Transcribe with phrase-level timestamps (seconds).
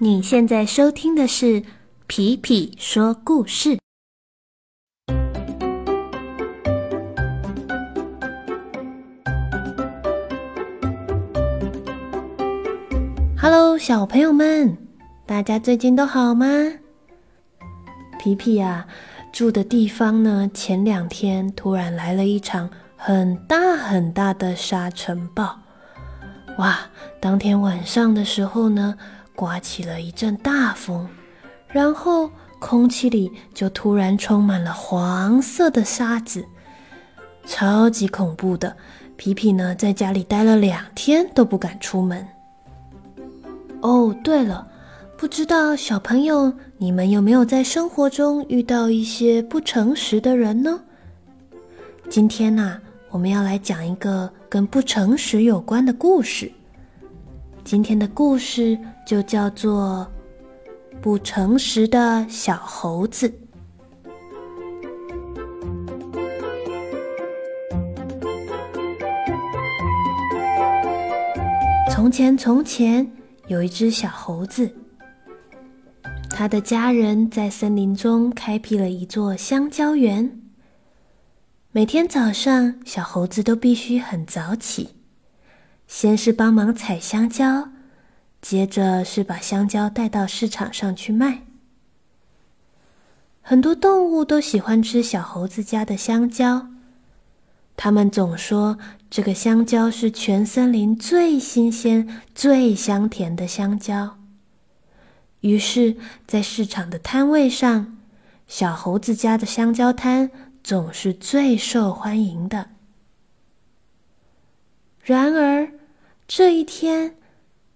[0.00, 1.64] 你现在收听的是
[2.06, 3.76] 皮皮说故事。
[13.36, 14.78] Hello，小朋友们，
[15.26, 16.46] 大家最近都好吗？
[18.20, 18.86] 皮皮呀，
[19.32, 25.58] 住的地方呢，前两天突然来了一场很大很大的沙尘暴。
[26.58, 26.78] 哇，
[27.20, 28.96] 当天晚上的时候呢，
[29.38, 31.06] 刮起了一阵大风，
[31.68, 36.44] 然后空气里就突然充满了黄色的沙子，
[37.46, 38.76] 超级恐怖的。
[39.16, 42.26] 皮皮呢，在家里待了两天都不敢出门。
[43.80, 44.66] 哦，对了，
[45.16, 50.80] 不知道小朋友你们有没有在生活中遇到一些不诚实的人呢？
[52.10, 56.50] 今天呢，我们要来讲一个跟不诚实有关的故事。
[57.70, 60.10] 今天的故事就叫做
[61.02, 63.28] 《不诚实的小猴子》。
[71.90, 73.06] 从前，从前。
[73.48, 74.74] 有一只小猴子，
[76.30, 80.40] 他的家人在森林中开辟了一座香蕉园。
[81.72, 84.88] 每天早上，小猴子都必须很早起，
[85.88, 87.70] 先是帮忙采香蕉，
[88.42, 91.44] 接着是把香蕉带到市场上去卖。
[93.40, 96.68] 很多动物都喜欢吃小猴子家的香蕉。
[97.74, 98.78] 他们总说
[99.08, 104.18] 这个香蕉是全森林最新鲜、最香甜的香蕉。
[105.40, 107.96] 于是，在市场的摊位上，
[108.46, 110.30] 小猴子家的香蕉摊
[110.62, 112.70] 总是最受欢迎的。
[115.02, 115.72] 然而，
[116.28, 117.16] 这一天，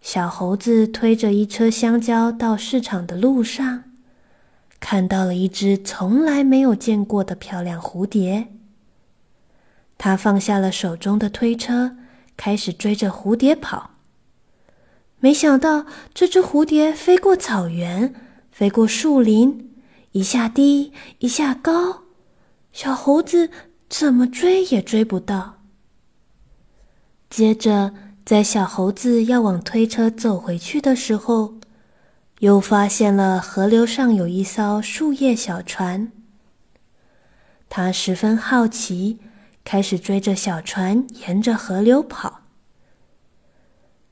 [0.00, 3.84] 小猴子推着一车香蕉到市场的路上，
[4.80, 8.48] 看到了一只从来没有见过的漂亮蝴蝶。
[9.96, 11.96] 他放下了手中的推车，
[12.36, 13.92] 开始追着蝴蝶跑。
[15.20, 18.12] 没想到，这只蝴蝶飞过草原，
[18.50, 19.70] 飞过树林，
[20.10, 22.02] 一下低，一下高，
[22.72, 23.48] 小猴子
[23.88, 25.62] 怎么追也追不到。
[27.28, 27.94] 接着，
[28.24, 31.54] 在小猴子要往推车走回去的时候，
[32.40, 36.12] 又发现了河流上有一艘树叶小船。
[37.68, 39.18] 他十分好奇。
[39.62, 42.40] 开始追着小船，沿着河流跑。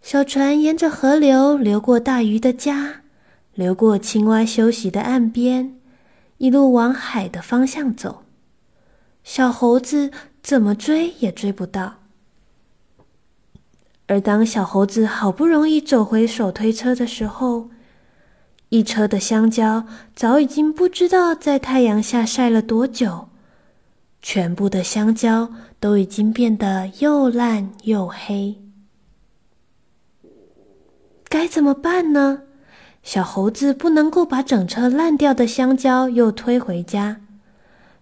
[0.02, 3.00] 小船沿着河流流过大鱼的家，
[3.54, 5.80] 流过青蛙休息的岸边，
[6.36, 8.24] 一路往海的方向走。
[9.24, 11.97] 小猴子怎么追也追不到。
[14.08, 17.70] 而当小猴子好不容易走回手推车的时候，
[18.70, 19.86] 一车的香蕉
[20.16, 23.28] 早已经不知道在太阳下晒了多久。
[24.20, 28.56] 全部的香蕉都已经变得又烂又黑，
[31.28, 32.42] 该怎么办呢？
[33.04, 37.20] 小猴子不能够把整车烂掉的香蕉又推回家，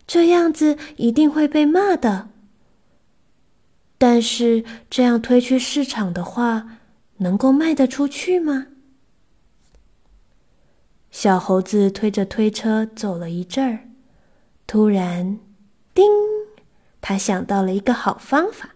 [0.07, 2.29] 这样子一定会被骂的。
[3.99, 6.79] 但是这样推去市场的话，
[7.19, 8.67] 能够卖得出去吗？
[11.11, 13.89] 小猴子推着推车走了一阵儿，
[14.67, 15.39] 突然。
[15.95, 16.05] 叮！
[17.01, 18.75] 他想到了一个好方法。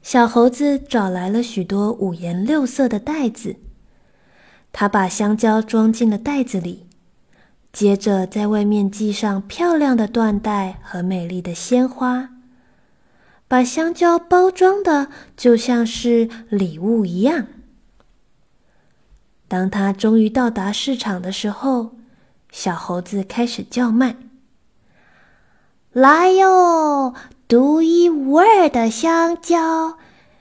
[0.00, 3.56] 小猴子找来了许多五颜六色的袋子，
[4.72, 6.86] 他把香蕉装进了袋子里，
[7.74, 12.30] 接着在外面系上漂亮的缎带和美丽的鲜花，
[13.46, 17.46] 把香蕉包装的就像是礼物一样。
[19.46, 21.92] 当他终于到达市场的时候，
[22.50, 24.16] 小猴子开始叫卖。
[25.92, 27.14] 来哟，
[27.46, 29.98] 独一无二的香蕉，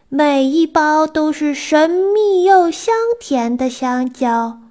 [0.09, 4.61] 每一包都是神秘又香甜的香蕉。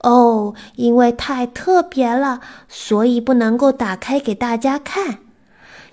[0.00, 5.20] 哦，因为太特别了，所以不能够打开给大家看。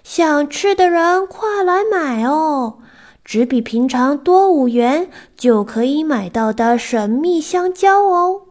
[0.06, 2.78] 想吃的人快来买哦！
[3.24, 8.44] 只比平常多五元就可以买到的神秘香蕉哦。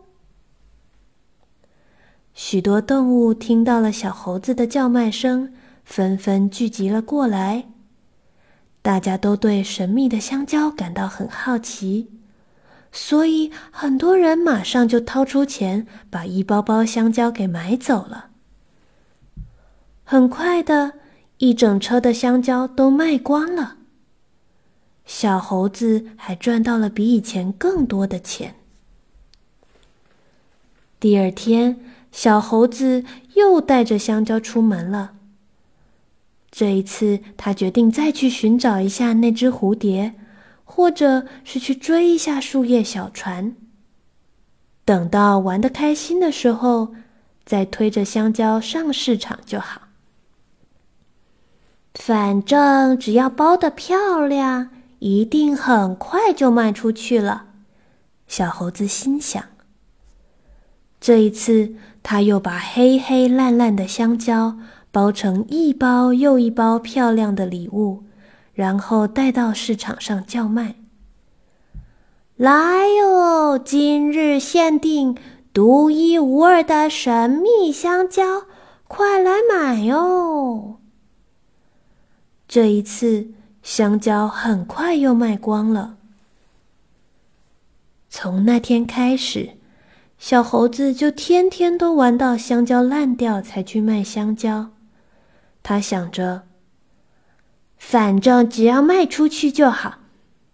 [2.35, 5.55] 许多动物听到了小猴子的叫卖声。
[5.85, 7.67] 纷纷聚集了过来，
[8.83, 12.11] 大家都对神秘的香蕉感到很好奇，
[12.91, 18.31] 所以很多人马上就掏出钱把一包包香蕉给买走了。
[20.03, 20.95] 很快的，
[21.39, 23.77] 一整车的香蕉都卖光了，
[25.05, 28.55] 小猴子还赚到了比以前更多的钱。
[31.01, 31.81] 第二天，
[32.13, 33.05] 小猴子
[33.35, 35.15] 又带着香蕉出门了。
[36.51, 40.15] 这一次，他决定再去寻找一下那只蝴蝶，
[40.65, 43.57] 或者是去追一下树叶小船。
[44.85, 46.95] 等到玩的开心的时候，
[47.45, 49.84] 再推着香蕉上市场就好。
[51.95, 54.69] 反正只要包的漂亮，
[54.99, 57.47] 一定很快就卖出去了。
[58.27, 59.43] 小猴子心想。
[61.01, 64.59] 这一次，他又把黑黑烂烂的香蕉
[64.91, 68.05] 包成一包又一包漂亮的礼物，
[68.53, 70.77] 然后带到市场上叫卖。
[72.37, 73.59] 来哟！
[73.59, 75.17] 今日限定、
[75.53, 78.45] 独一无二的神秘香蕉，
[78.89, 80.81] 快来买哟！
[82.55, 83.33] 这一次，
[83.65, 85.97] 香蕉很快又卖光了。
[88.09, 89.57] 从那天开始。
[90.21, 94.71] 小猴子就天天都玩到香蕉烂掉才去卖香蕉。
[95.65, 96.45] 他想着，
[97.77, 99.99] 反正只要卖出去就好，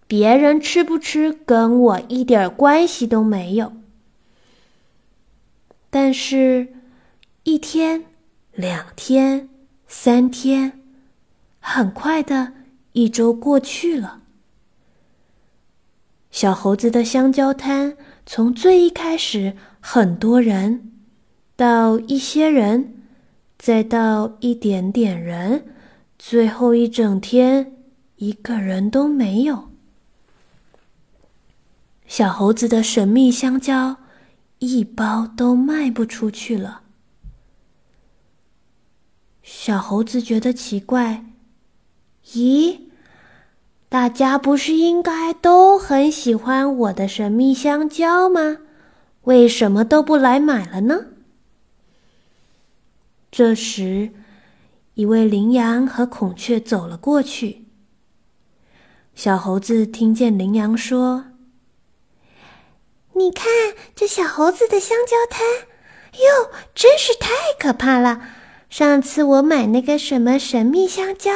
[0.07, 3.75] 别人吃不吃跟我一点关系都没有。
[5.91, 6.69] 但是，
[7.43, 8.07] 一天、
[8.55, 9.51] 两天、
[9.87, 10.80] 三天，
[11.61, 12.53] 很快的
[12.93, 14.23] 一周过去了。
[16.31, 17.97] 小猴子的香蕉摊。
[18.27, 20.93] 从最一开始很多人，
[21.57, 23.03] 到一些人，
[23.59, 25.67] 再到一点点人，
[26.17, 27.75] 最后一整天
[28.17, 29.71] 一个人都没有。
[32.07, 33.97] 小猴子的神秘香蕉
[34.61, 36.83] 一包都卖不出去了。
[39.43, 41.25] 小猴子觉得奇怪，
[42.29, 42.81] 咦？
[43.89, 48.59] 大家不是应该都很喜欢我的神秘香蕉吗？
[49.23, 51.07] 为什么都不来买了呢？
[53.31, 54.13] 这时，
[54.95, 57.67] 一位羚羊和孔雀走了过去。
[59.15, 61.27] 小猴子听见羚羊说
[63.15, 63.47] ：“你看
[63.95, 65.45] 这小猴子的香蕉摊，
[66.15, 68.21] 哟，真是太可怕了！
[68.71, 71.33] 上次我买那个什么神秘香蕉。”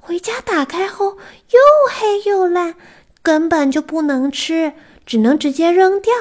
[0.00, 1.18] 回家打开后
[1.50, 1.58] 又
[1.90, 2.76] 黑又烂，
[3.20, 4.72] 根本就不能吃，
[5.04, 6.14] 只能直接扔掉。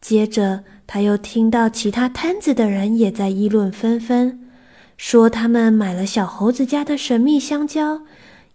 [0.00, 4.50] 接着，他又听到其他摊子的人也在议论纷纷，
[4.96, 8.02] 说他们买了小猴子家的神秘香蕉，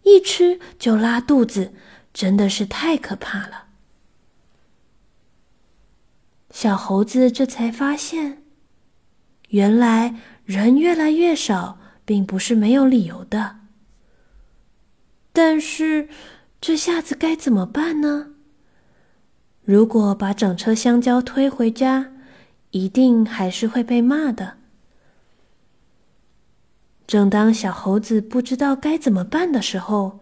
[0.03, 1.71] 一吃就拉肚子，
[2.13, 3.67] 真的是太可怕了。
[6.51, 8.43] 小猴子这才发现，
[9.49, 10.15] 原来
[10.45, 11.77] 人越来越少。
[12.09, 13.57] 并不是没有理由的，
[15.31, 16.09] 但是
[16.59, 18.31] 这下子该怎么办呢？
[19.63, 22.13] 如果把整车香蕉推回家，
[22.71, 24.57] 一定还是会被骂的。
[27.05, 30.19] 正当小猴子不知道该怎么办的时候，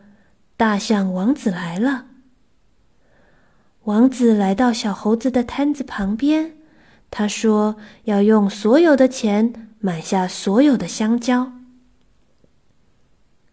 [0.57, 2.07] 大象王子来了。
[3.85, 6.56] 王子来到小猴子的摊子旁边，
[7.09, 11.53] 他说要用所有的钱买下所有的香蕉。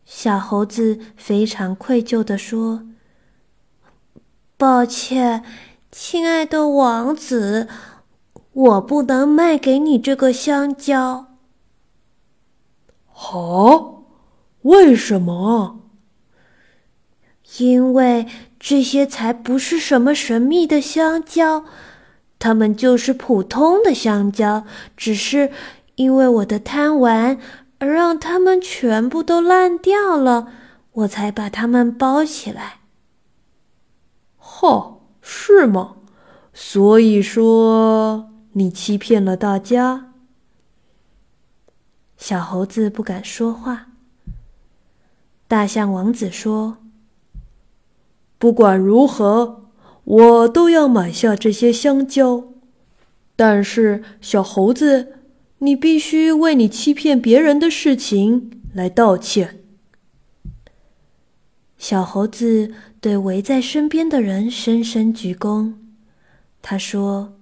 [0.05, 2.87] 小猴子非常愧疚地说
[4.59, 5.43] ：“抱歉，
[5.91, 7.69] 亲爱的王子，
[8.53, 11.39] 我不能卖给你这个香蕉。
[13.09, 14.05] ”“好，
[14.63, 15.81] 为什么
[17.59, 18.27] ？”“因为
[18.59, 21.65] 这些才不是什么神秘的香蕉，
[22.45, 24.67] 它们就是普通的香蕉，
[24.99, 25.51] 只是
[25.95, 27.41] 因为我的贪玩。”
[27.81, 30.49] 而让它们全部都烂掉了，
[30.93, 32.81] 我才把它们包起来。
[34.41, 35.97] 嚯，是吗？
[36.55, 40.13] 所以说你欺骗了大家。
[42.17, 43.89] 小猴子不敢说话。
[45.47, 46.79] 大象王子说
[48.39, 49.64] ：“不管如何，
[50.05, 52.45] 我都要买下这些香蕉。
[53.35, 55.13] 但是，小猴子。”
[55.59, 59.63] 你必须为你欺骗别人的事情来道歉。
[61.79, 65.73] 小猴子对围在身边的人深深鞠躬，
[66.61, 67.39] 他说：“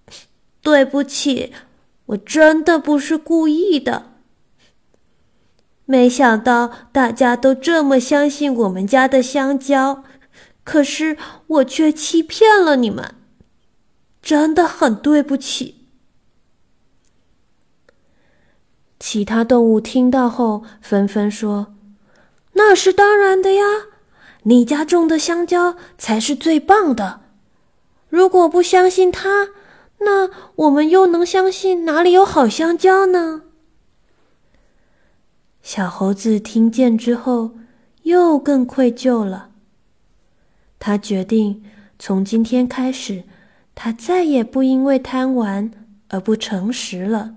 [0.62, 1.52] 对不起，
[2.06, 4.12] 我真的不是故意的。
[5.84, 10.04] 没想到大家都这么相信我们家的香蕉，
[10.64, 11.16] 可是
[11.46, 13.14] 我却欺骗了你们，
[14.20, 15.86] 真的很对不起。”
[18.98, 21.74] 其他动物听到后纷纷说
[22.54, 23.62] ：“那是当然的呀，
[24.44, 27.20] 你家种的香蕉才是最棒的。
[28.08, 29.48] 如果不相信他，
[29.98, 33.42] 那我们又能相信哪里有好香蕉呢？
[35.62, 37.52] 小猴子听见之后，
[38.04, 39.50] 又更愧疚了。
[40.78, 41.62] 他决定
[41.98, 43.24] 从今天开始，
[43.74, 45.70] 他再也不因为贪玩
[46.08, 47.36] 而不诚实了。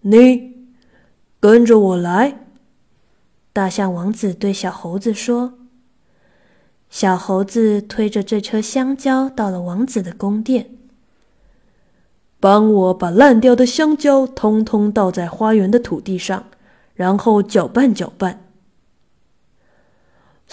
[0.00, 0.68] 你
[1.38, 2.38] 跟着我来，
[3.52, 5.54] 大象王子对小猴子说。
[6.90, 10.70] 小猴子推着这车香蕉到了王子的宫殿。
[12.38, 16.46] 帮我把烂掉的香蕉通通倒在花园的土地上，
[16.94, 18.51] 然后搅拌搅拌。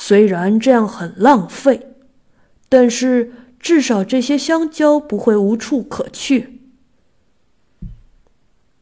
[0.01, 1.87] 虽然这样很浪费，
[2.69, 6.61] 但是至少这些香蕉不会无处可去。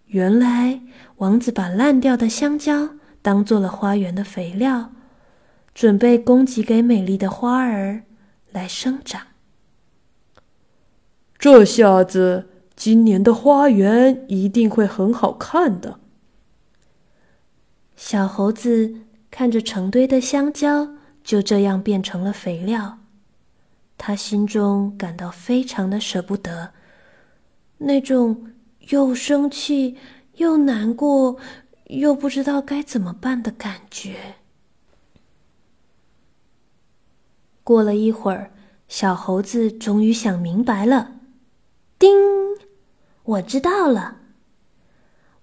[0.05, 0.81] 原来，
[1.15, 2.91] 王子把烂掉的香蕉
[3.23, 4.91] 当做了花园的肥料，
[5.73, 8.03] 准备供给给美丽的花儿
[8.51, 9.23] 来生长。
[11.39, 12.49] 这下子。
[12.77, 15.99] 今年的花园一定会很好看的。
[17.95, 18.97] 小猴子
[19.31, 20.89] 看着成堆的香蕉
[21.27, 22.99] 就这样变成了肥料，
[23.97, 26.71] 他心中感到非常的舍不得，
[27.79, 28.53] 那种
[28.87, 29.97] 又生气
[30.35, 31.35] 又难过
[31.87, 34.35] 又不知道该怎么办的感觉。
[37.61, 38.53] 过了一会儿，
[38.87, 41.19] 小猴子终于想明白了，
[41.99, 42.15] 叮。
[43.23, 44.19] 我知道了，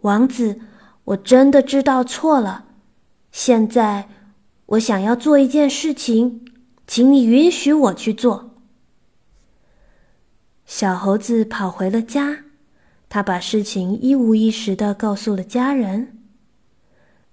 [0.00, 0.62] 王子，
[1.04, 2.64] 我真的知道错了。
[3.30, 4.08] 现在，
[4.74, 6.44] 我想要做一件事情，
[6.86, 8.50] 请你允许我去做。
[10.64, 12.44] 小猴子跑回了家，
[13.08, 16.18] 他把事情一五一十的告诉了家人。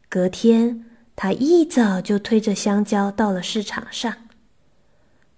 [0.10, 4.14] 隔天，他一早就推着香蕉到了市场上。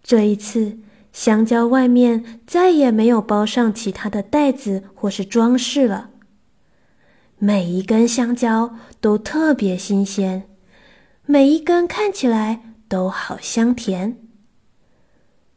[0.01, 0.79] 这一次。
[1.13, 6.09] 香蕉外面再也没有包上其他的袋子或是装饰了。
[7.37, 10.49] 每一根香蕉都特别新鲜，
[11.25, 14.17] 每一根看起来都好香甜。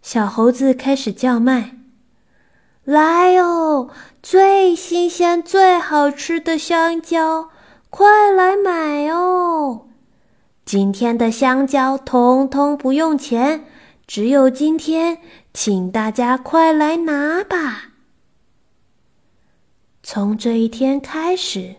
[0.03, 1.79] 小猴子开始叫卖
[2.85, 3.91] ：“来哦，
[4.23, 7.51] 最新鲜、最好吃的香蕉，
[7.91, 9.89] 快来买哦！
[10.65, 13.65] 今天的香蕉通通不用钱，
[14.07, 15.19] 只有今天。”
[15.57, 17.93] 请大家快来拿吧！
[20.03, 21.77] 从这一天开始，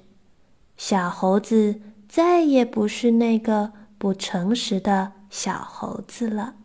[0.78, 1.80] 小猴子
[2.18, 6.56] 再也不是那个不诚实的小猴子了。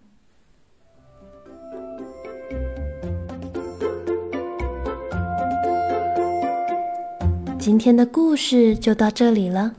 [7.59, 9.75] 今天的故事就到这里了，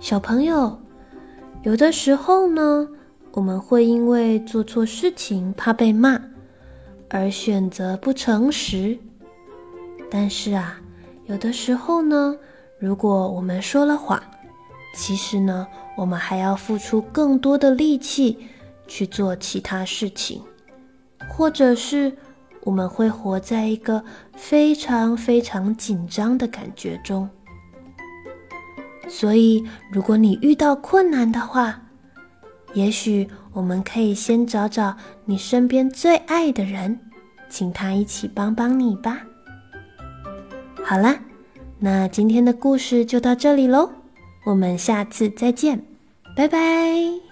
[0.00, 0.80] 小朋友，
[1.64, 2.88] 有的时候呢。
[3.32, 6.18] 我们会因为做错事情怕被骂，
[7.10, 8.98] 而选择不诚实。
[10.10, 10.80] 但是啊，
[11.26, 12.34] 有的时候呢，
[12.78, 14.20] 如果我们说了谎，
[15.00, 15.64] 其实呢，
[15.96, 18.36] 我们还要付出更多的力气
[18.88, 20.42] 去做其他事情，
[21.30, 22.12] 或者是
[22.64, 24.02] 我们会活在一个
[24.34, 27.30] 非常非常紧张的感觉中。
[29.08, 31.80] 所以，如果你遇到困难的话，
[32.74, 36.98] 也许我们可以先找找你身边最爱的人，
[37.48, 39.22] 请他一起帮帮你吧。
[40.84, 41.20] 好啦，
[41.78, 43.90] 那今天的故事就到这里喽，
[44.48, 45.84] 我们下次再见，
[46.34, 47.27] 拜拜。